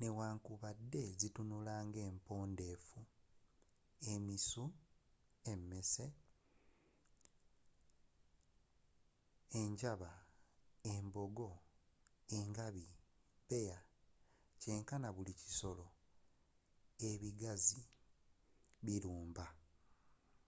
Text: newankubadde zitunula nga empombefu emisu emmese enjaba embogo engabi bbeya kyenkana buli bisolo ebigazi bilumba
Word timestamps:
newankubadde 0.00 1.02
zitunula 1.20 1.74
nga 1.86 2.00
empombefu 2.10 3.00
emisu 4.12 4.64
emmese 5.52 6.06
enjaba 9.60 10.10
embogo 10.92 11.50
engabi 12.38 12.86
bbeya 13.42 13.80
kyenkana 14.60 15.08
buli 15.16 15.32
bisolo 15.40 15.86
ebigazi 17.10 17.80
bilumba 18.84 19.46